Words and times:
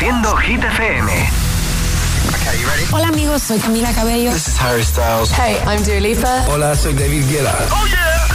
Reproduciendo 0.00 0.36
Hit 0.38 0.64
FM. 0.64 1.30
Hola 2.90 3.08
amigos, 3.08 3.42
soy 3.42 3.58
Camila 3.58 3.92
Cabello. 3.92 4.32
This 4.32 4.48
is 4.48 4.58
Harry 4.58 4.82
Styles. 4.82 5.30
Hey, 5.30 5.58
I'm 5.66 5.84
Dua 5.84 6.00
Lipa. 6.00 6.46
Hola, 6.48 6.74
soy 6.74 6.94
David 6.94 7.28
Guetta. 7.28 7.54
Oh 7.70 7.86
yeah. 7.86 8.26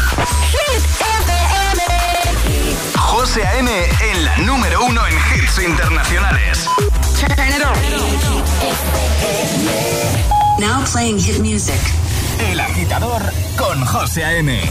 Hit 0.52 0.84
FM. 1.02 1.82
José 2.96 3.44
A.M. 3.48 3.72
en 3.72 4.26
la 4.26 4.38
número 4.38 4.86
uno 4.86 5.02
en 5.08 5.14
hits 5.16 5.58
internacionales. 5.58 6.70
Turn 7.20 7.50
it 7.50 7.64
on. 7.66 7.74
Now 10.60 10.84
playing 10.86 11.18
hit 11.18 11.40
music. 11.40 11.82
El 12.48 12.60
agitador 12.60 13.24
con 13.58 13.84
José 13.84 14.24
A.M. 14.24 14.62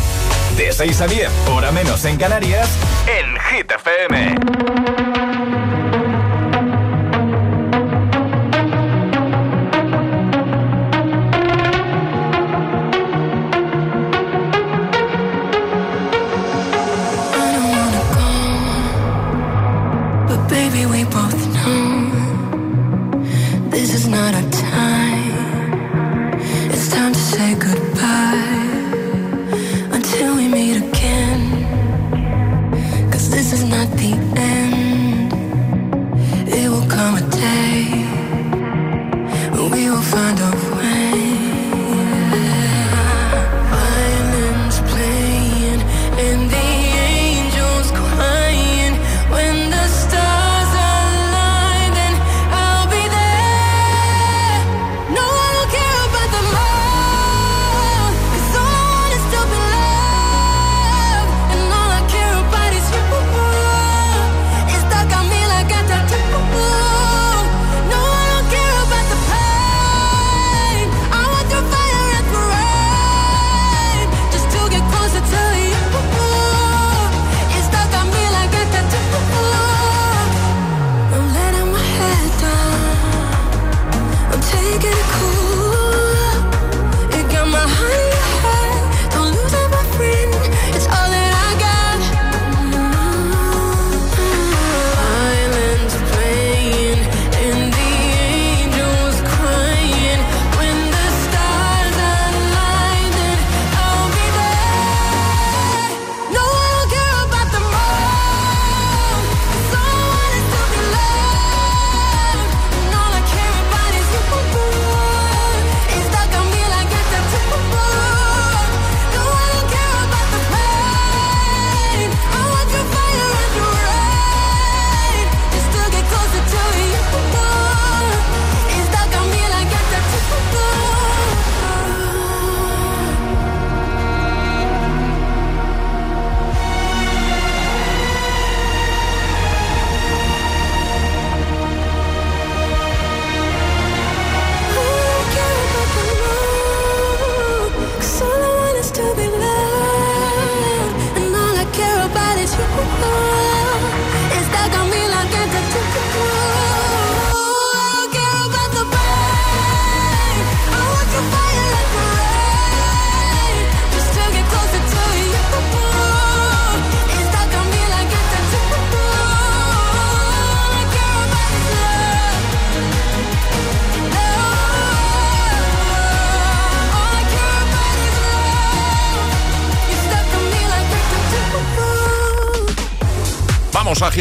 De 0.56 0.72
6 0.72 1.00
a 1.00 1.06
10, 1.08 1.28
hora 1.48 1.72
menos 1.72 2.04
en 2.04 2.16
Canarias, 2.18 2.68
en 3.08 3.36
Hit 3.50 3.72
FM. 3.72 5.23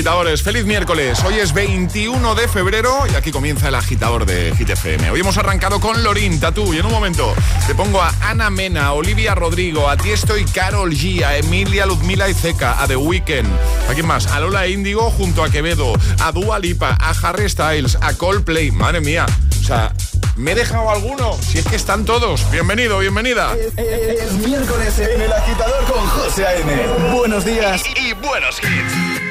Agitadores, 0.04 0.44
feliz 0.44 0.66
miércoles. 0.66 1.24
Hoy 1.24 1.36
es 1.36 1.54
21 1.54 2.36
de 2.36 2.50
febrero 2.50 3.06
y 3.10 3.16
aquí 3.16 3.32
comienza 3.32 3.70
el 3.70 3.76
agitador 3.76 4.26
de 4.26 4.54
Hit 4.58 4.72
FM. 4.72 5.12
Hoy 5.12 5.22
hemos 5.22 5.38
arrancado 5.38 5.80
con 5.80 6.04
Lorín, 6.04 6.42
Tatú 6.42 6.74
y 6.74 6.80
en 6.80 6.86
un 6.86 6.92
momento 6.92 7.34
te 7.68 7.74
pongo 7.74 8.02
a 8.02 8.14
Ana 8.20 8.50
Mena, 8.50 8.88
a 8.88 8.92
Olivia 8.92 9.34
Rodrigo, 9.34 9.90
a 9.90 9.96
Tiesto 9.96 10.38
y 10.38 10.44
Carol 10.44 10.92
G, 10.92 11.24
a 11.24 11.38
Emilia 11.38 11.86
Luzmila 11.86 12.28
y 12.28 12.34
Zeca, 12.34 12.84
a 12.84 12.86
The 12.86 12.98
Weeknd. 12.98 13.48
¿A 13.90 13.94
quién 13.94 14.06
más? 14.06 14.28
A 14.28 14.42
Lola 14.42 14.68
Índigo 14.68 15.10
junto 15.10 15.42
a 15.42 15.50
Quevedo, 15.50 15.94
a 16.20 16.34
Dua 16.34 16.60
Lipa, 16.60 16.98
a 17.00 17.12
Harry 17.12 17.50
Styles, 17.50 17.98
a 18.02 18.14
Coldplay. 18.14 18.72
Madre 18.72 19.00
mía, 19.00 19.26
o 19.62 19.64
sea, 19.64 19.94
¿me 20.36 20.52
he 20.52 20.56
dejado 20.56 20.90
alguno? 20.90 21.38
Si 21.40 21.60
es 21.60 21.66
que 21.66 21.78
están 21.78 22.04
todos. 22.04 22.52
Bienvenido, 22.52 23.00
bienvenida. 23.00 23.56
Es 23.78 24.34
miércoles 24.34 25.00
en 25.00 25.22
el 25.22 25.32
agitador 25.32 25.86
con 25.86 26.06
José 26.08 26.46
A.M. 26.46 27.14
Buenos 27.14 27.46
días. 27.46 27.84
Y, 27.96 28.10
y 28.10 28.14
buenos 28.16 28.58
hits. 28.62 29.23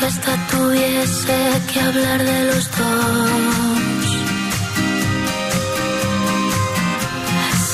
Una 0.00 0.08
orquesta 0.08 0.34
tuviese 0.50 1.38
que 1.70 1.80
hablar 1.80 2.24
de 2.24 2.44
los 2.44 2.70
dos, 2.70 4.06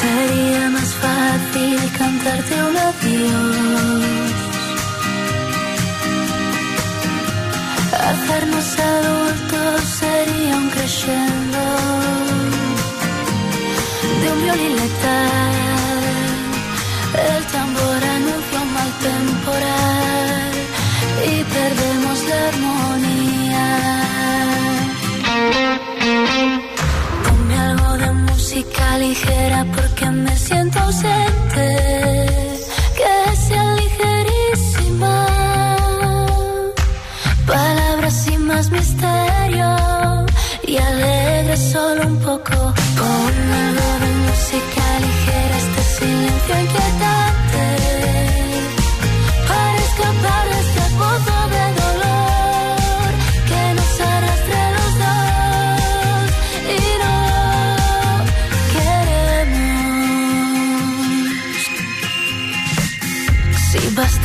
sería 0.01 0.69
más 0.71 0.91
fácil 1.05 1.79
cantarte 1.97 2.55
un 2.65 2.77
adiós. 2.77 4.35
Hacernos 8.11 8.79
adultos 8.97 9.85
sería 10.01 10.57
un 10.57 10.69
crescendo 10.71 11.65
de 14.21 14.33
un 14.33 14.43
violín 14.43 14.75
letal. 14.75 16.03
El 17.37 17.45
tambor 17.53 18.01
anuncia 18.17 18.61
un 18.63 18.73
mal 18.75 18.91
temporal 19.01 20.26
y 21.33 21.45
perdemos 21.57 22.19
la 22.31 22.39
armonía. 22.51 23.67
Ponme 27.25 27.57
algo 27.69 27.91
de 28.03 28.11
música 28.13 28.99
ligera 28.99 29.61
porque 29.75 30.07
me 30.11 30.37
siento 30.37 30.79
ausente. 30.79 31.67
Que 32.99 33.15
sea 33.47 33.67
ligerísima. 33.83 35.17
Palabras 37.47 38.15
sin 38.25 38.41
más 38.47 38.71
misterio 38.71 39.71
y 40.67 40.77
alegre 40.77 41.57
solo 41.73 41.96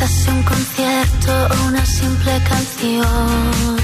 Bastase 0.02 0.32
un 0.32 0.42
concierto 0.42 1.32
o 1.32 1.68
una 1.68 1.86
simple 1.86 2.32
canción 2.50 3.78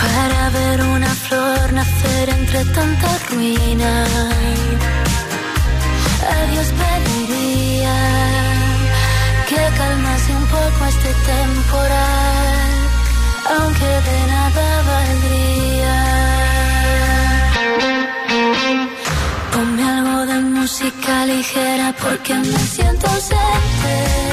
para 0.00 0.50
ver 0.50 0.82
una 0.82 1.08
flor 1.08 1.72
nacer 1.72 2.28
entre 2.28 2.64
tanta 2.66 3.18
ruina. 3.30 4.04
A 6.30 6.50
Dios 6.52 6.68
ligera 21.44 21.94
porque 22.00 22.34
me 22.34 22.58
siento 22.58 23.06
ausente. 23.06 24.23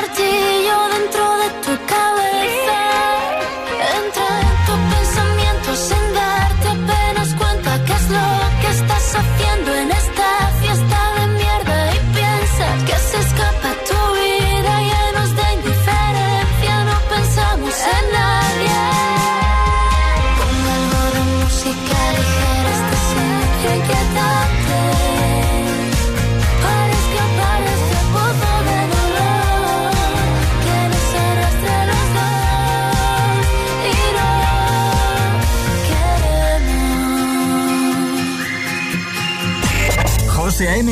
desperté 0.00 0.59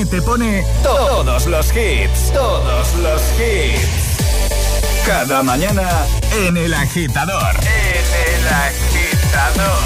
te 0.04 0.22
pone 0.22 0.64
todos 0.82 1.46
los 1.46 1.66
hits, 1.74 2.32
todos 2.32 2.94
los 2.96 3.22
hits. 3.38 4.18
Cada 5.06 5.42
mañana 5.42 5.88
en 6.46 6.56
El 6.56 6.74
Agitador. 6.74 7.56
En 7.60 8.04
El 8.32 8.48
Agitador. 8.48 9.78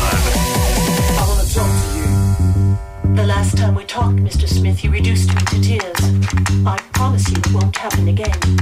I 1.17 1.29
want 1.29 1.41
to 1.41 1.55
talk 1.55 1.67
to 1.67 1.99
you. 1.99 3.15
The 3.15 3.27
last 3.27 3.57
time 3.57 3.75
we 3.75 3.85
talked, 3.85 4.17
Mr. 4.17 4.49
Smith, 4.49 4.83
you 4.85 4.91
reduced 4.91 5.29
me 5.35 5.41
to 5.43 5.61
tears. 5.61 6.01
I 6.67 6.79
promise 6.93 7.31
you 7.31 7.37
it 7.37 7.53
won't 7.53 7.77
happen 7.77 8.09
again. 8.09 8.62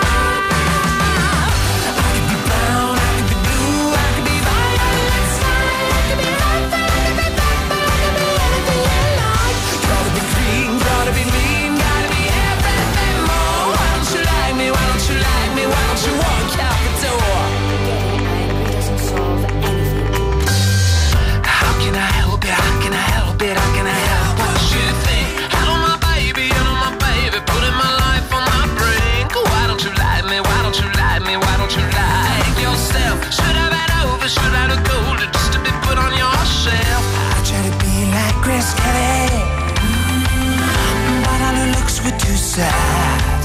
Yourself? 32.91 33.33
Should 33.33 33.55
I 33.55 33.67
been 33.69 33.91
over? 34.03 34.27
Should 34.27 34.53
have 34.73 34.83
told 34.83 35.19
you 35.19 35.27
just 35.31 35.53
to 35.53 35.59
be 35.59 35.71
put 35.85 35.97
on 35.97 36.11
your 36.17 36.35
shelf? 36.45 37.03
I 37.35 37.39
try 37.43 37.61
to 37.69 37.73
be 37.83 37.95
like 38.11 38.35
Grace 38.43 38.73
Kelly, 38.73 39.31
mm, 39.79 41.23
but 41.23 41.39
all 41.47 41.55
her 41.61 41.71
looks 41.77 42.03
were 42.03 42.17
too 42.17 42.35
sad. 42.35 43.41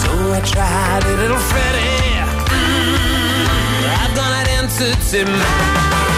So 0.00 0.10
I 0.32 0.40
tried 0.40 1.04
a 1.04 1.14
little 1.22 1.42
Freddie. 1.50 2.18
Mm, 2.50 3.02
I've 4.02 4.14
done 4.14 4.32
it 4.42 4.48
entity 4.58 5.24
mind. 5.24 6.17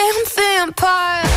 damn 0.00 0.24
vampire 0.34 1.29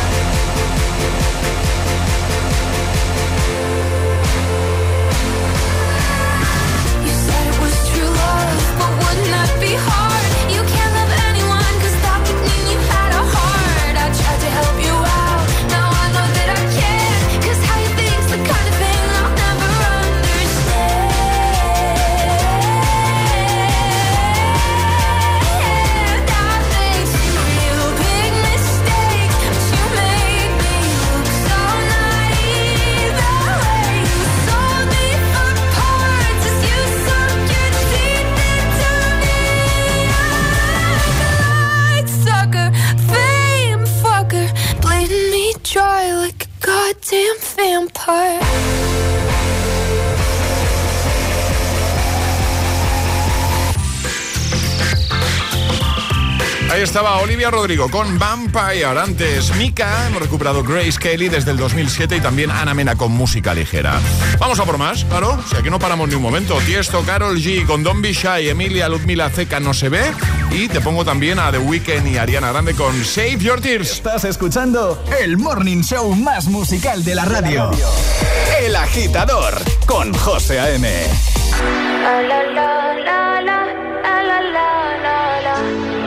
estaba 56.94 57.16
Olivia 57.16 57.50
Rodrigo 57.50 57.90
con 57.90 58.20
Vampire. 58.20 58.84
Antes 58.84 59.52
Mika, 59.56 60.06
hemos 60.06 60.22
recuperado 60.22 60.62
Grace 60.62 60.96
Kelly 60.96 61.28
desde 61.28 61.50
el 61.50 61.56
2007 61.56 62.18
y 62.18 62.20
también 62.20 62.52
Ana 62.52 62.72
Mena 62.72 62.94
con 62.94 63.10
música 63.10 63.52
ligera. 63.52 64.00
Vamos 64.38 64.60
a 64.60 64.64
por 64.64 64.78
más, 64.78 65.04
claro. 65.04 65.42
Si 65.50 65.56
aquí 65.56 65.70
no 65.70 65.80
paramos 65.80 66.08
ni 66.08 66.14
un 66.14 66.22
momento. 66.22 66.56
Tiesto, 66.64 67.02
Carol 67.02 67.36
G, 67.38 67.66
con 67.66 67.82
Don 67.82 68.00
Bishai, 68.00 68.48
Emilia 68.48 68.88
Ludmila 68.88 69.28
Ceca 69.28 69.58
no 69.58 69.74
se 69.74 69.88
ve. 69.88 70.04
Y 70.52 70.68
te 70.68 70.80
pongo 70.80 71.04
también 71.04 71.40
a 71.40 71.50
The 71.50 71.58
Weeknd 71.58 72.06
y 72.06 72.16
Ariana 72.16 72.52
Grande 72.52 72.74
con 72.74 73.04
Save 73.04 73.38
Your 73.38 73.60
Tears. 73.60 73.90
Estás 73.90 74.24
escuchando 74.24 75.04
el 75.20 75.36
morning 75.36 75.82
show 75.82 76.14
más 76.14 76.46
musical 76.46 77.02
de 77.02 77.16
la 77.16 77.24
radio. 77.24 77.72
El 78.60 78.76
agitador 78.76 79.60
con 79.86 80.14
José 80.14 80.60
A.M. 80.60 80.88
La 82.04 82.22
la 82.22 83.40
la, 83.42 83.63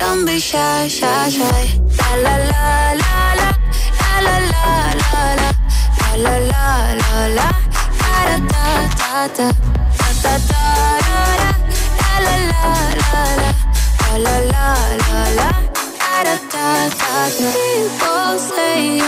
Don't 0.00 0.24
be 0.26 0.38
shy, 0.38 0.88
shy, 0.88 1.28
shy. 1.28 1.62
La 1.98 2.10
la 2.24 2.34
la 2.50 2.64
la 3.02 3.14
la. 3.40 3.48
La 4.00 4.12
la 4.26 4.36
la 4.52 4.64
la 5.00 5.22
la. 5.40 5.50
La 6.24 6.34
la 6.50 7.16
la. 7.36 7.48
Da 8.00 8.14
da 8.28 8.72
da 9.00 9.28
da. 9.36 9.48
Da 9.98 10.08
da 10.22 10.34
da. 10.50 10.62
La 12.00 12.12
la 12.26 12.34
la 12.50 12.64
la 13.00 13.22
la. 13.42 13.50
La 14.24 14.36
la 14.52 14.66
la 15.02 15.20
la 15.38 15.48
da 16.00 16.24
da 16.24 16.36
da 16.52 17.16
da. 17.38 17.48
People 17.54 18.38
say 18.38 18.99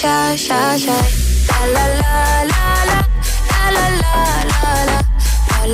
shy, 0.00 0.34
shy, 0.36 0.76
shy. 0.78 1.06
La 1.50 1.60
la 1.76 1.84
la 2.00 2.14
la 2.50 2.64
la, 2.90 2.98
la 3.74 3.84
la 3.84 4.12
la 4.12 4.72
la, 4.88 4.98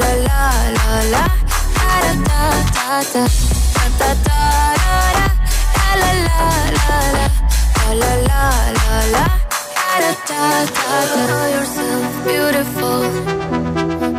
la 0.01 0.11
la 0.27 0.51
la 0.77 0.93
la, 1.13 1.15
la 1.15 1.25
da 1.97 2.13
da 2.27 2.43
da 2.77 3.03
da, 3.13 3.23
da 3.75 3.85
da 3.99 4.11
da 4.27 4.41
da, 4.83 4.95
la 6.01 6.03
la 6.03 6.11
la 6.27 6.43
la 6.77 6.99
la, 7.17 7.27
la 8.01 8.13
la 8.13 8.31
la 8.31 8.45
la, 8.79 8.97
la 9.15 9.25
da 10.03 10.11
da 10.29 10.43
da 10.77 10.91
da. 11.13 11.23
Call 11.31 11.49
yourself 11.57 12.11
beautiful, 12.27 13.03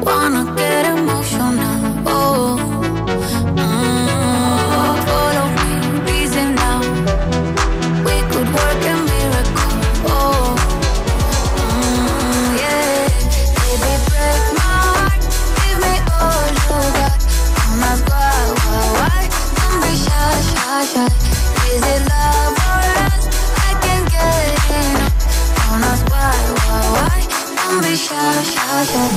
wanna 0.07 0.43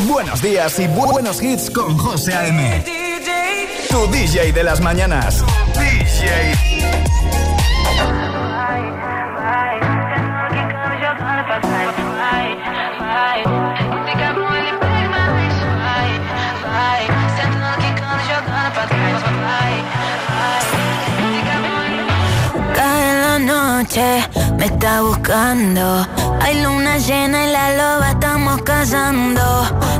Buenos 0.06 0.40
días 0.42 0.78
y 0.78 0.84
bu- 0.86 1.10
buenos 1.10 1.42
hits 1.42 1.70
con 1.70 1.96
José 1.98 2.34
A.M. 2.34 2.84
Tu 3.88 4.06
DJ 4.08 4.52
de 4.52 4.62
las 4.62 4.80
mañanas. 4.80 5.42
DJ. 5.74 6.54
Cae 22.74 23.14
la 23.22 23.38
noche, 23.38 24.28
me 24.58 24.66
está 24.66 25.00
buscando. 25.02 26.06
Hay 26.40 26.62
luna 26.62 26.98
llena 26.98 27.44
y 27.44 27.52
la 27.52 27.70
loba 27.76 28.10
estamos 28.10 28.62
cazando. 28.62 29.42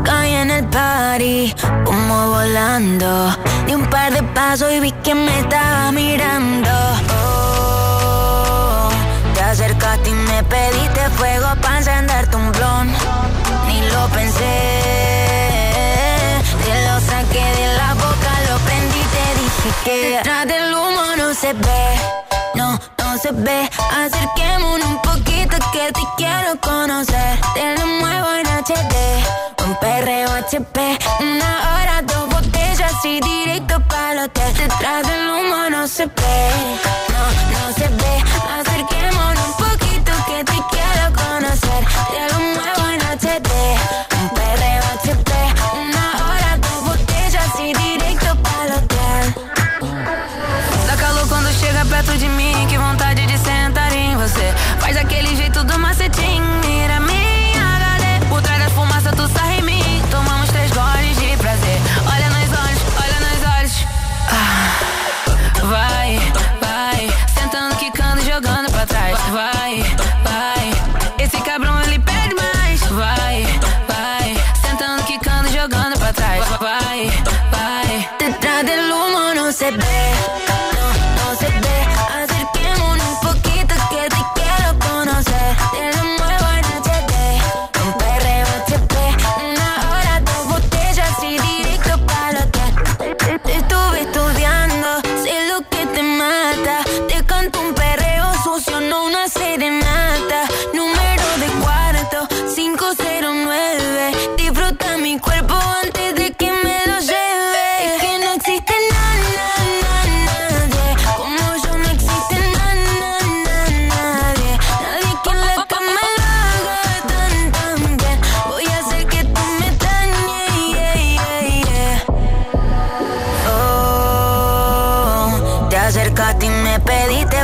Caí 0.05 0.33
en 0.35 0.51
el 0.51 0.65
party, 0.67 1.55
como 1.85 2.31
volando. 2.31 3.37
Di 3.67 3.75
un 3.75 3.87
par 3.87 4.13
de 4.13 4.23
pasos 4.23 4.73
y 4.73 4.81
vi 4.81 4.93
que 5.05 5.15
me 5.15 5.39
estaba 5.41 5.93
mirando. 5.93 6.71
Oh, 7.23 8.89
te 9.35 9.41
acercaste 9.43 10.11
y 10.11 10.15
me 10.15 10.43
pediste 10.45 11.01
fuego 11.17 11.49
para 11.63 11.79
encenderte 11.79 12.37
un 12.37 12.51
blon. 12.53 12.89
Ni 13.69 13.81
lo 13.93 14.07
pensé. 14.09 14.81
Te 16.65 16.75
lo 16.87 17.01
saqué 17.01 17.45
de 17.61 17.67
la 17.77 17.95
boca, 17.95 18.33
lo 18.49 18.59
prendí, 18.67 19.03
te 19.17 19.25
dije 19.41 19.71
que 19.85 20.17
detrás 20.17 20.47
del 20.47 20.75
humo 20.75 21.03
no 21.17 21.35
se 21.35 21.53
ve, 21.53 21.85
se 23.21 23.33
ve. 23.33 23.69
Acerquémonos 23.93 24.89
un 24.89 25.03
poquito 25.03 25.57
que 25.73 25.93
te 25.93 26.01
quiero 26.17 26.59
conocer. 26.61 27.39
Te 27.55 27.79
lo 27.79 27.87
muevo 27.87 28.29
en 28.39 28.47
HD, 28.47 28.95
un 29.67 29.75
perreo 29.77 30.31
HP, 30.31 30.99
una 31.21 31.51
hora, 31.71 32.03
dos 32.03 32.29
botellas 32.29 32.93
y 33.05 33.21
directo 33.21 33.81
para 33.89 34.13
el 34.13 34.19
hotel. 34.21 34.55
Detrás 34.55 35.07
del 35.07 35.31
humo 35.31 35.71
no 35.71 35.87
se 35.87 36.07
ve, 36.07 36.51
no, 37.15 37.25
no 37.53 37.63
se 37.75 37.89
ve. 37.89 38.15
Acerquémonos 38.59 39.47
un 39.49 39.55
poquito 39.69 40.13
que 40.27 40.45
te 40.45 40.59
quiero 40.71 41.05
conocer. 41.23 41.81
Te 42.13 42.33
lo 42.33 42.41
muevo 42.41 42.83
en 42.95 43.01
HD, 43.19 43.51
un 44.23 44.29
perreo 44.31 44.83
HP, 44.97 45.33
una 45.85 46.07
hora, 46.25 46.57
dos 46.57 46.85
botellas 46.85 47.51
y 47.59 47.73
directo 47.75 48.35
para 48.43 48.65
el 48.65 48.73
hotel. 48.73 49.35
Dá 50.87 50.97
calor 50.97 51.29
quando 51.29 51.51
chega 51.61 51.85
perto 51.85 52.13
de 52.13 52.29
mim, 52.29 52.69
que 52.69 52.79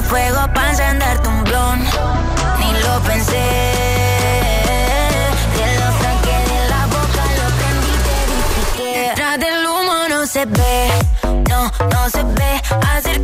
fuego 0.06 0.40
para 0.54 0.70
encenderte 0.70 1.28
un 1.28 1.44
blon. 1.44 1.78
Ni 2.58 2.72
lo 2.80 3.00
pensé. 3.00 3.46
Te 5.56 5.66
lo 5.80 5.88
saqué 6.02 6.38
de 6.52 6.60
la 6.72 6.82
boca, 6.86 7.22
lo 7.38 7.46
prendí, 7.58 7.94
te 8.06 8.18
dije 8.32 8.62
que 8.76 8.88
detrás 9.08 9.38
del 9.38 9.66
humo 9.66 9.96
no 10.08 10.26
se 10.26 10.44
ve, 10.46 10.88
no, 11.48 11.60
no 11.92 12.10
se 12.10 12.22
ve. 12.22 12.50
Acerquémonos 12.94 13.15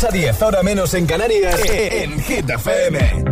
6 0.00 0.04
a 0.04 0.12
10, 0.12 0.42
ahora 0.42 0.62
menos 0.62 0.94
en 0.94 1.04
Canarias, 1.04 1.60
en 1.68 2.18
Hit 2.22 2.48
FM. 2.48 3.29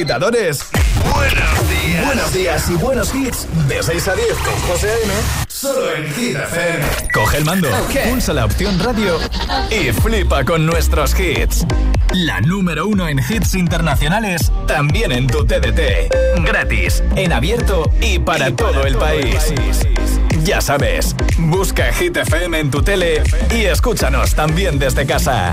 Agitadores. 0.00 0.60
Buenos 1.14 1.68
días. 1.68 2.06
Buenos 2.06 2.32
días 2.32 2.70
y 2.70 2.74
buenos 2.76 3.14
hits. 3.14 3.46
De 3.68 3.82
6 3.82 4.08
a 4.08 4.14
10 4.14 4.28
con 4.38 4.54
José 4.60 4.88
A.M. 4.88 5.12
Solo 5.46 5.94
en 5.94 6.14
Hit 6.14 6.36
FM. 6.36 6.84
Coge 7.12 7.36
el 7.36 7.44
mando, 7.44 7.68
pulsa 8.08 8.32
la 8.32 8.46
opción 8.46 8.78
radio 8.78 9.18
y 9.70 9.92
flipa 9.92 10.42
con 10.44 10.64
nuestros 10.64 11.14
hits. 11.20 11.66
La 12.14 12.40
número 12.40 12.86
uno 12.86 13.08
en 13.08 13.18
hits 13.18 13.54
internacionales, 13.54 14.50
también 14.66 15.12
en 15.12 15.26
tu 15.26 15.44
TDT. 15.44 16.46
Gratis, 16.46 17.02
en 17.16 17.34
abierto 17.34 17.92
y 18.00 18.18
para, 18.20 18.56
todo, 18.56 18.86
el 18.86 18.96
país. 18.96 19.52
Ya 20.44 20.62
sabes, 20.62 21.14
busca 21.36 21.92
Hit 21.92 22.16
FM 22.16 22.58
en 22.58 22.70
tu 22.70 22.80
tele 22.80 23.22
y 23.54 23.66
escúchanos 23.66 24.34
también 24.34 24.78
desde 24.78 25.04
casa. 25.04 25.52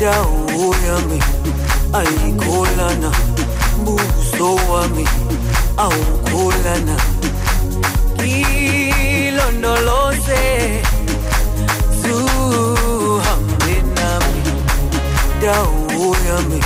dawo 0.00 0.74
yami 0.86 1.18
ayikholana 1.92 3.10
buso 3.84 4.48
wami 4.70 5.04
awukholana. 5.76 6.96
Ilondoloze 9.20 10.42
zuhambe 12.02 13.74
nami 13.96 14.42
dawo 15.42 16.06
yami 16.28 16.60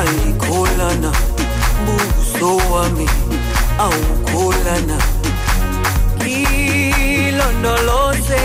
ayikholana 0.00 1.10
buso 1.86 2.50
wami 2.72 3.06
awukholana. 3.84 4.98
Ilondoloze 7.30 8.44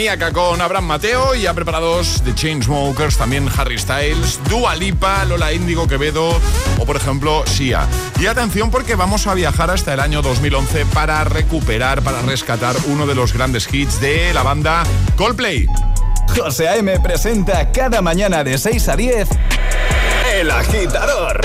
maníaca 0.00 0.32
con 0.32 0.58
Abraham 0.62 0.86
Mateo 0.86 1.34
y 1.34 1.44
ha 1.44 1.52
preparados 1.52 2.22
The 2.24 2.34
Chainsmokers, 2.34 3.18
también 3.18 3.50
Harry 3.54 3.78
Styles, 3.78 4.40
Dua 4.48 4.74
Lipa, 4.74 5.26
Lola 5.26 5.52
Índigo 5.52 5.86
Quevedo 5.86 6.40
o 6.78 6.86
por 6.86 6.96
ejemplo 6.96 7.44
Sia. 7.46 7.86
Y 8.18 8.24
atención 8.24 8.70
porque 8.70 8.94
vamos 8.94 9.26
a 9.26 9.34
viajar 9.34 9.70
hasta 9.70 9.92
el 9.92 10.00
año 10.00 10.22
2011 10.22 10.86
para 10.86 11.22
recuperar, 11.24 12.00
para 12.00 12.22
rescatar 12.22 12.76
uno 12.86 13.06
de 13.06 13.14
los 13.14 13.34
grandes 13.34 13.68
hits 13.70 14.00
de 14.00 14.32
la 14.32 14.42
banda 14.42 14.84
Coldplay. 15.16 15.66
José 16.34 16.70
A.M. 16.70 16.98
presenta 17.00 17.70
cada 17.70 18.00
mañana 18.00 18.42
de 18.42 18.56
6 18.56 18.88
a 18.88 18.96
10 18.96 19.28
El 20.32 20.50
Agitador 20.50 21.42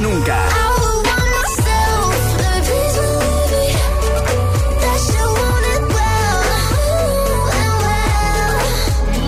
nunca. 0.00 0.48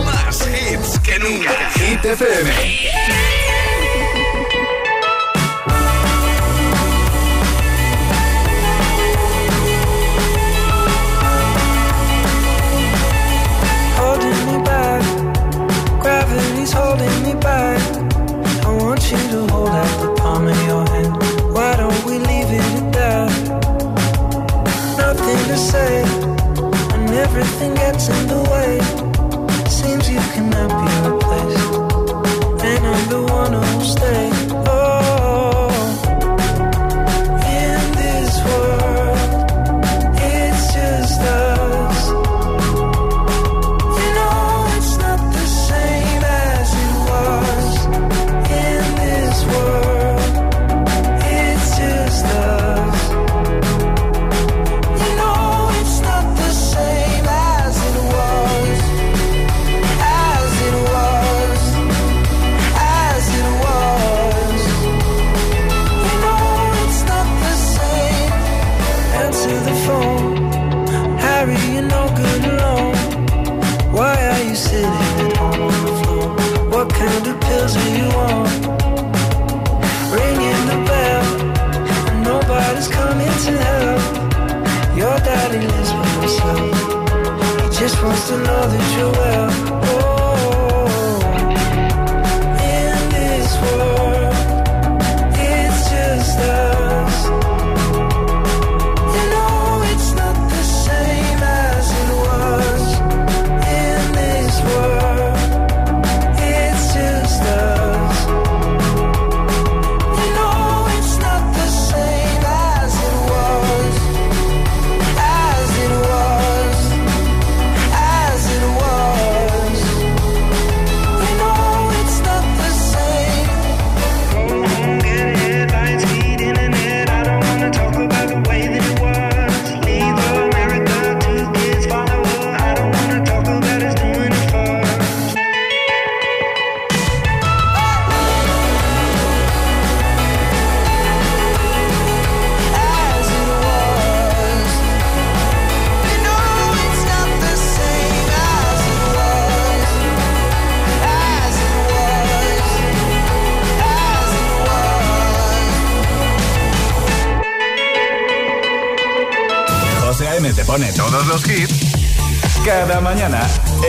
Más 0.05 0.47
hits 0.49 0.99
que 1.01 1.19
nunca. 1.19 1.51
Hit 1.75 2.05
FM. 2.05 2.60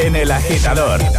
en 0.02 0.16
el 0.16 0.32
agitador. 0.32 1.11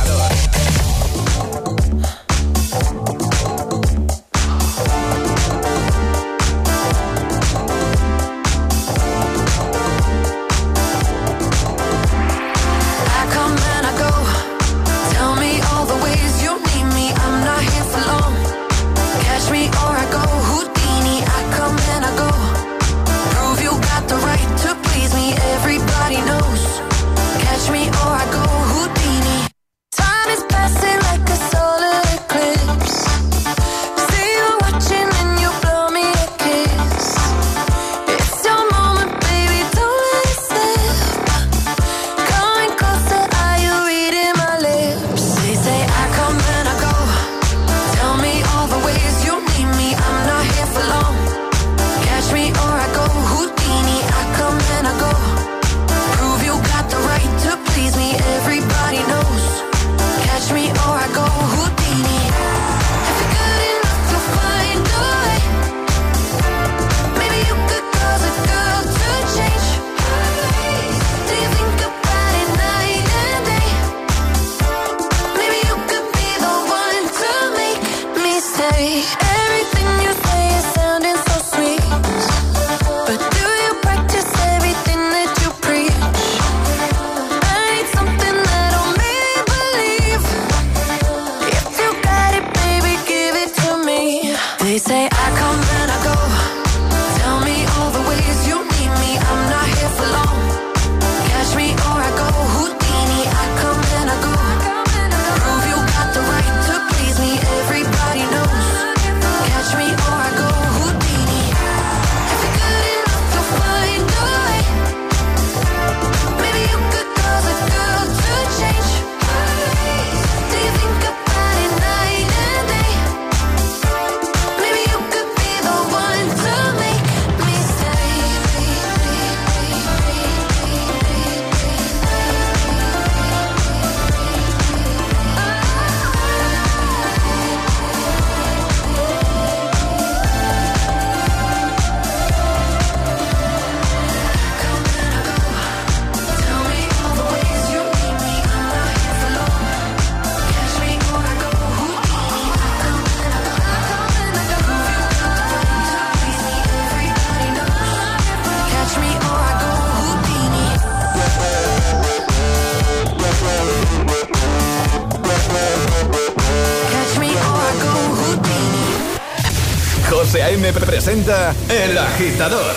FM 170.63 170.81
presenta 170.87 171.53
El 171.69 171.99
Agitador. 171.99 172.77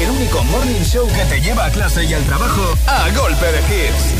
El 0.00 0.10
único 0.10 0.42
morning 0.42 0.82
show 0.82 1.06
que 1.06 1.24
te 1.26 1.40
lleva 1.40 1.66
a 1.66 1.70
clase 1.70 2.02
y 2.02 2.12
al 2.12 2.24
trabajo 2.24 2.74
a 2.88 3.08
golpe 3.10 3.46
de 3.46 3.58
hits. 3.60 4.15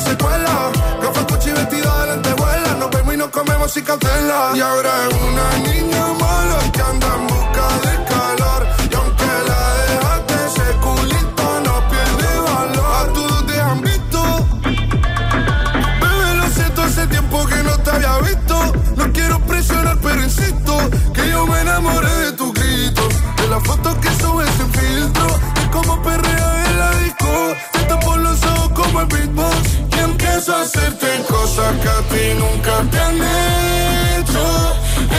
se 0.00 0.16
cuela. 0.16 0.70
Gafas, 1.02 1.24
cuchi, 1.24 1.50
vestida 1.50 2.00
delante 2.00 2.32
vuela. 2.34 2.74
Nos 2.78 2.90
vemos 2.90 3.14
y 3.14 3.16
nos 3.16 3.28
comemos 3.28 3.72
sin 3.72 3.84
cancela. 3.84 4.52
Y 4.54 4.60
ahora 4.60 4.90
es 5.08 5.14
una 5.14 5.70
niña 5.70 6.06
mala 6.20 6.58
que 6.72 6.82
anda 6.82 7.08
en 7.16 7.26
busca 7.26 7.66
de 7.86 8.04
calor. 8.12 8.66
Y 8.90 8.94
aunque 8.94 9.30
la 9.48 9.62
dejaste, 9.88 10.34
ese 10.46 10.76
culito 10.78 11.46
no 11.66 11.74
pierde 11.90 12.30
valor. 12.50 13.08
A 13.08 13.12
todos 13.12 13.46
te 13.46 13.60
han 13.60 13.80
visto. 13.80 14.20
Bebé, 16.00 16.34
lo 16.36 16.48
siento, 16.50 16.82
hace 16.82 17.06
tiempo 17.08 17.46
que 17.46 17.62
no 17.62 17.78
te 17.78 17.90
había 17.90 18.18
visto. 18.18 18.72
No 18.96 19.12
quiero 19.12 19.40
presionar, 19.40 19.98
pero 20.02 20.22
insisto. 20.22 20.78
Que 21.12 21.30
yo 21.30 21.46
me 21.46 21.60
enamoré 21.60 22.14
de 22.24 22.32
tus 22.32 22.52
gritos. 22.52 23.14
De 23.36 23.48
las 23.48 23.62
fotos 23.64 23.94
que 23.96 24.10
subes 24.22 24.48
sin 24.56 24.70
filtro. 24.72 25.26
Y 25.64 25.68
como 25.70 26.00
perreo 26.02 26.37
cosas 31.58 31.76
que 31.82 31.88
a 31.88 32.00
ti 32.08 32.34
nunca 32.38 32.82
te 32.90 32.98
han 32.98 33.16
hecho. 34.20 34.44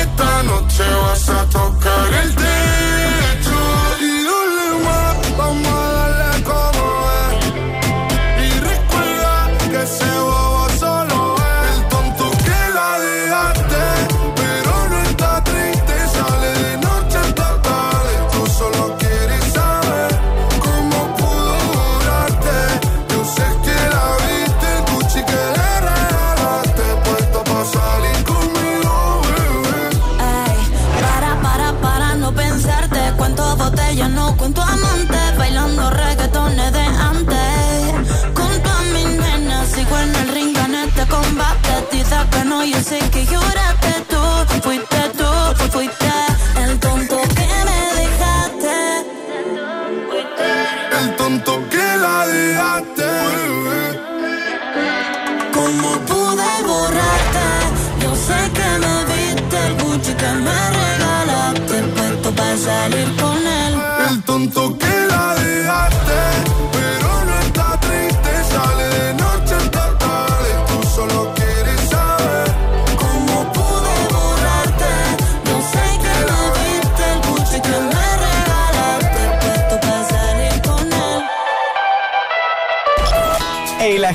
Esta 0.02 0.44
noche 0.44 0.84
vas 1.02 1.30
a 1.30 1.46
tocar 1.50 2.14
el 2.24 2.36
tema 2.36 2.69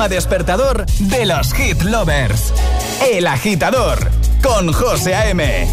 Programa 0.00 0.08
despertador 0.08 0.86
de 0.86 1.26
los 1.26 1.52
hit 1.52 1.82
lovers. 1.82 2.54
El 3.12 3.26
agitador 3.26 3.98
con 4.42 4.72
José 4.72 5.14
A.M. 5.14 5.66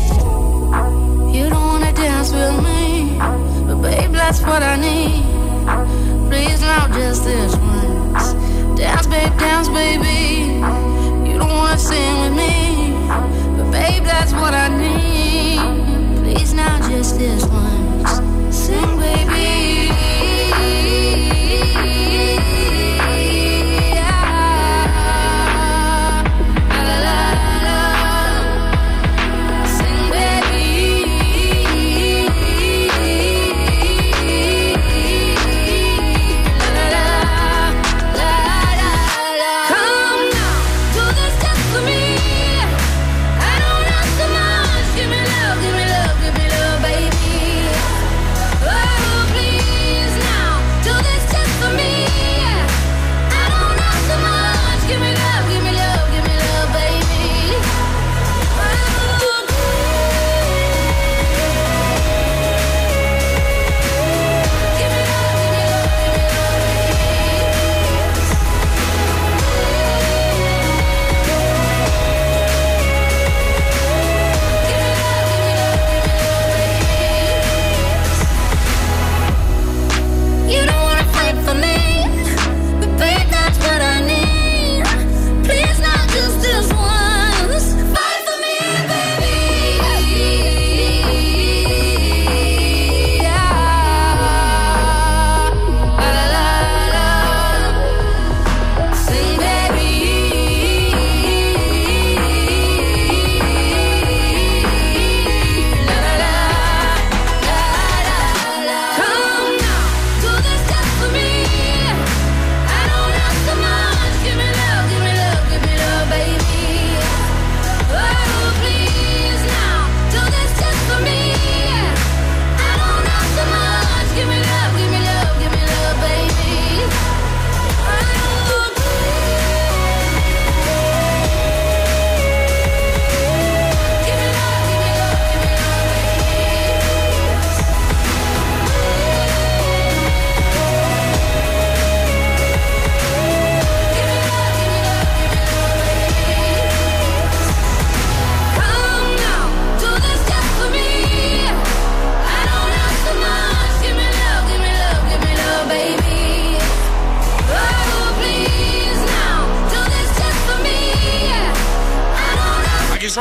You 1.32 1.50
don't 1.50 1.54
wanna 1.54 1.94
dance 1.94 2.34
with 2.34 2.62
me, 2.62 3.18
but 3.68 3.82
babe, 3.82 4.12
that's 4.12 4.42
what 4.42 4.62
I 4.62 4.76
need. 4.76 5.24
Please, 6.30 6.60
now 6.60 6.88
just 6.90 7.24
this 7.24 7.56
once. 7.56 8.34
Dance, 8.76 9.08
babe, 9.08 9.32
dance, 9.40 9.70
baby. 9.70 10.60
You 11.30 11.38
don't 11.40 11.50
wanna 11.50 11.78
sing 11.78 12.20
with 12.24 12.34
me, 12.34 12.92
but 13.56 13.72
babe, 13.72 14.04
that's 14.04 14.34
what 14.34 14.54
I 14.54 14.68
need. 14.68 14.87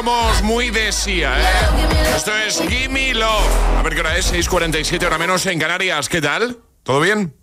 Somos 0.07 0.42
muy 0.44 0.70
de 0.70 0.92
Sia, 0.92 1.36
¿eh? 1.36 1.44
Esto 2.14 2.30
es 2.36 2.62
Gimme 2.68 3.12
Love. 3.12 3.76
A 3.76 3.82
ver 3.82 3.92
qué 3.92 4.00
hora 4.02 4.16
es, 4.16 4.32
6.47 4.32 5.04
hora 5.04 5.18
menos 5.18 5.44
en 5.46 5.59
Canarias. 5.59 6.09
¿Qué 6.09 6.20
tal? 6.20 6.59
¿Todo 6.84 7.00
bien? 7.00 7.34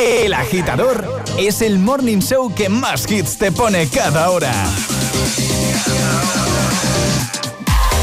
El 0.00 0.32
agitador 0.32 1.24
es 1.36 1.62
el 1.62 1.80
morning 1.80 2.20
show 2.20 2.54
que 2.54 2.68
más 2.68 3.10
hits 3.10 3.38
te 3.38 3.50
pone 3.50 3.88
cada 3.88 4.30
hora. 4.30 4.52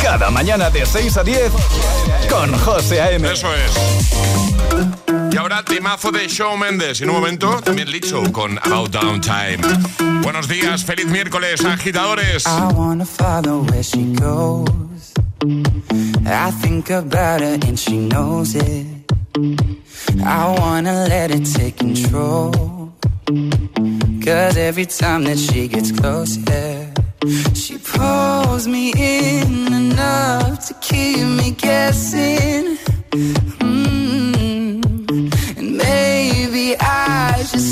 Cada 0.03 0.29
mañana 0.29 0.69
de 0.69 0.85
6 0.85 1.15
a 1.15 1.23
10 1.23 1.51
con 2.29 2.57
José 2.59 3.01
A.M. 3.01 3.31
Eso 3.31 3.53
es. 3.55 5.08
Ahora 5.39 5.63
temazo 5.63 6.11
de 6.11 6.27
Shawn 6.27 6.59
Mendes. 6.59 6.99
En 6.99 7.09
un 7.09 7.15
momento 7.15 7.61
también 7.61 7.89
Lizzo 7.89 8.29
con 8.33 8.59
About 8.61 8.91
Downtime. 8.91 9.59
Buenos 10.21 10.49
días, 10.49 10.83
feliz 10.83 11.05
miércoles, 11.05 11.63
agitadores. 11.63 12.45
I 12.45 12.73
wanna 12.73 13.05
follow 13.05 13.63
where 13.69 13.81
she 13.81 14.03
goes. 14.15 15.13
I 16.25 16.51
think 16.61 16.89
about 16.89 17.39
her 17.39 17.57
and 17.65 17.79
she 17.79 18.09
knows 18.09 18.53
it. 18.53 18.85
I 20.25 20.55
wanna 20.59 21.07
let 21.07 21.31
it 21.31 21.45
take 21.45 21.77
control. 21.77 22.91
Cause 24.21 24.57
every 24.57 24.87
time 24.87 25.23
that 25.23 25.37
she 25.37 25.69
gets 25.69 25.93
close, 25.93 26.37
yeah, 26.49 26.93
she 27.53 27.77
pulls 27.77 28.67
me 28.67 28.91
in 28.91 29.73
enough 29.73 30.67
to 30.67 30.73
keep 30.81 31.25
me 31.25 31.51
guessing. 31.51 32.77
Mm. 33.11 33.88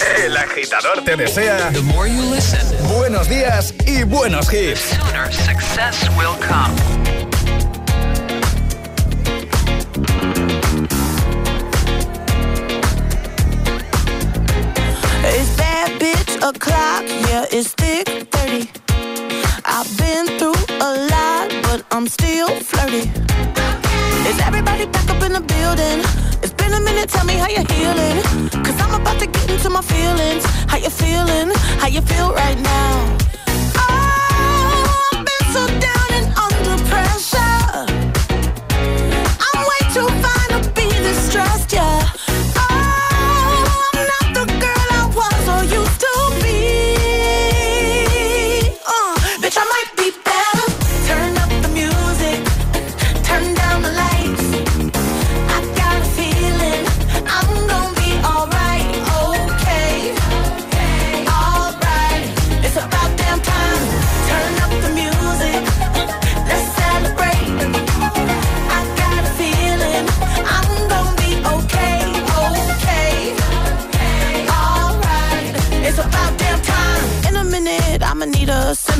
El 0.00 0.36
agitador 0.36 1.02
te 1.04 1.16
desea 1.16 1.72
buenos 2.88 3.28
días 3.28 3.74
y 3.86 4.02
buenos 4.04 4.52
hits. 4.52 4.80
Sooner 4.80 5.32
success 5.32 6.08
will 6.16 6.36
come. 6.40 6.74
It's 15.24 15.56
bad 15.56 16.00
bitch 16.00 16.36
o'clock, 16.42 17.04
yeah, 17.28 17.46
it's 17.50 17.72
thick 17.74 18.08
30. 18.30 18.70
I've 19.64 19.96
been 19.96 20.26
through 20.38 20.54
a 20.80 21.08
lot, 21.10 21.48
but 21.62 21.84
I'm 21.90 22.06
still 22.08 22.48
flirty. 22.60 23.10
Is 24.28 24.40
everybody 24.40 24.86
back 24.86 25.10
up 25.10 25.22
in 25.22 25.32
the 25.32 25.40
building? 25.40 26.33
Minute, 27.04 27.16
tell 27.16 27.26
me 27.26 27.34
how 27.34 27.48
you're 27.48 27.70
healing. 27.74 28.22
Cause 28.64 28.80
I'm 28.80 28.98
about 28.98 29.18
to 29.20 29.26
get 29.26 29.50
into 29.50 29.68
my 29.68 29.82
feelings. 29.82 30.42
How 30.68 30.78
you 30.78 30.88
feeling? 30.88 31.50
How 31.78 31.88
you 31.88 32.00
feel 32.00 32.32
right 32.32 32.58
now? 32.58 33.18
Oh, 33.76 35.10
I've 35.12 35.24
been 35.26 35.52
so 35.52 35.66
down 35.80 36.08
and 36.12 36.26
under 36.38 36.82
pressure. 36.88 37.93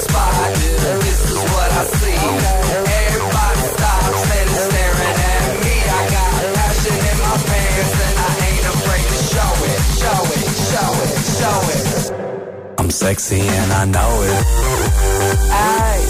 This 0.00 1.20
is 1.30 1.36
what 1.36 1.70
I 1.72 1.84
see. 1.84 2.16
Everybody 3.04 3.60
stops 3.76 4.20
staring 4.64 5.16
at 5.28 5.44
me. 5.60 5.76
I 5.76 6.02
got 6.14 6.30
passion 6.56 6.96
in 6.96 7.16
my 7.20 7.36
pants 7.36 7.92
and 8.00 8.16
I 8.16 8.32
ain't 8.48 8.66
afraid 8.72 9.04
to 9.12 9.18
show 9.28 9.52
it, 9.68 9.80
show 10.00 10.20
it, 10.40 10.48
show 10.72 10.90
it, 11.04 11.12
show 11.36 11.58
it. 11.76 11.84
I'm 12.80 12.90
sexy 12.90 13.40
and 13.40 13.72
I 13.72 13.84
know 13.84 14.12
it. 14.24 14.40
Aye. 15.52 16.04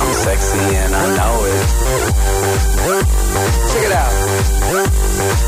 I'm 0.00 0.12
sexy 0.14 0.64
and 0.82 0.94
I 0.94 1.04
know 1.18 1.34
it. 1.52 1.64
Check 3.70 3.84
it 3.84 3.92
out. 3.92 4.12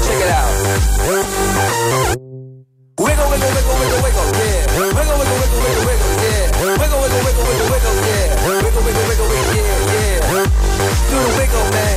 Check 0.04 0.20
it 0.20 0.28
out. 0.28 2.25
Wiggle, 2.98 3.28
wiggle, 3.28 3.48
wiggle, 3.52 3.76
wiggle, 3.76 4.00
wiggle, 4.00 4.24
yeah. 4.40 4.64
Wiggle, 4.72 4.96
wiggle, 4.96 5.18
wiggle, 5.20 5.60
wiggle, 5.60 5.84
wiggle, 5.84 6.12
yeah. 6.16 6.48
Wiggle, 6.64 6.96
wiggle, 6.96 7.20
wiggle, 7.28 7.44
wiggle, 7.44 7.68
wiggle, 7.68 7.96
yeah. 8.08 8.48
Wiggle, 8.48 8.82
wiggle, 8.84 9.04
wiggle, 9.04 9.28
wiggle, 9.28 9.52
yeah, 9.52 9.92
yeah. 9.92 10.46
Do 11.10 11.16
the 11.20 11.32
wiggle, 11.36 11.64
man. 11.76 11.96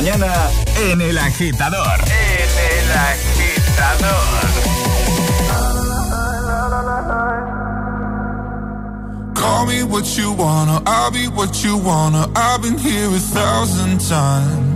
Mañana 0.00 0.32
en 0.78 1.00
El 1.02 1.18
Agitador. 1.18 2.00
En 2.06 2.50
El 2.72 2.90
Agitador. 3.12 4.40
Call 9.34 9.66
me 9.66 9.82
what 9.82 10.16
you 10.16 10.32
wanna, 10.32 10.80
I'll 10.86 11.10
be 11.10 11.28
what 11.28 11.62
you 11.62 11.76
wanna. 11.76 12.30
I've 12.34 12.62
been 12.62 12.78
here 12.78 13.08
a 13.08 13.18
thousand 13.18 14.00
times. 14.00 14.68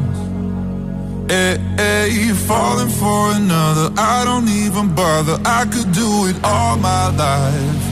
Hey, 1.32 1.56
hey, 1.78 2.10
you're 2.10 2.34
falling 2.34 2.90
for 2.90 3.32
another. 3.32 3.90
I 3.96 4.24
don't 4.26 4.48
even 4.48 4.94
bother. 4.94 5.38
I 5.46 5.64
could 5.64 5.90
do 5.92 6.26
it 6.26 6.36
all 6.44 6.76
my 6.76 7.08
life. 7.16 7.82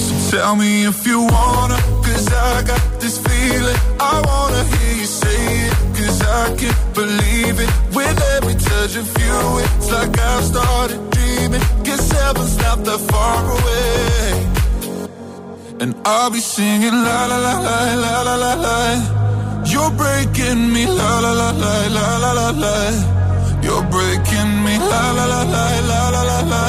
So 0.00 0.38
tell 0.38 0.56
me 0.56 0.86
if 0.86 1.06
you 1.06 1.26
wanna, 1.26 1.76
cause 2.02 2.26
I 2.32 2.62
got 2.62 3.00
this 3.00 3.18
feeling. 3.18 3.76
I 4.00 4.25
I 6.44 6.46
can't 6.60 6.82
believe 6.94 7.56
it. 7.64 7.70
With 7.96 8.18
every 8.36 8.56
touch 8.68 8.94
of 9.02 9.08
you, 9.24 9.38
it's 9.64 9.88
like 9.90 10.12
I've 10.30 10.44
started 10.52 11.00
dreaming. 11.14 11.64
Guess 11.86 12.04
heaven's 12.12 12.56
not 12.64 12.78
that 12.86 13.00
far 13.10 13.40
away. 13.56 14.26
And 15.82 15.94
I'll 16.04 16.30
be 16.30 16.40
singing 16.40 16.96
la 17.06 17.20
la 17.30 17.38
la 17.46 17.54
la 17.66 17.78
la 18.04 18.14
la 18.28 18.34
la 18.44 18.52
la. 18.66 18.78
You're 19.72 19.94
breaking 20.02 20.72
me 20.74 20.84
la 20.86 21.12
la 21.24 21.32
la 21.40 21.50
la 21.64 21.74
la 21.96 22.06
la 22.24 22.32
la 22.40 22.48
la. 22.64 22.76
You're 23.64 23.86
breaking 23.96 24.52
me 24.66 24.74
la 24.78 25.02
la 25.18 25.24
la 25.32 25.42
la 25.54 25.66
la 25.90 26.00
la 26.14 26.22
la 26.30 26.40
la. 26.52 26.64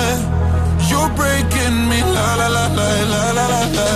You're 0.90 1.12
breaking 1.20 1.78
me 1.92 2.00
la 2.16 2.28
la 2.40 2.48
la 2.58 2.66
la 2.80 2.90
la 3.14 3.24
la 3.38 3.46
la 3.54 3.64
la. 3.78 3.92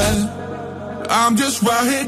I'm 1.10 1.36
just 1.36 1.62
right 1.64 1.88
here 1.92 2.08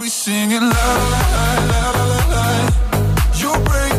I'll 0.00 0.04
be 0.04 0.08
singing 0.08 0.62
la 0.62 0.66
la 0.66 1.82
la 1.92 2.04
la 2.10 2.20
la. 2.32 2.44
You 3.36 3.52
bring 3.68 3.89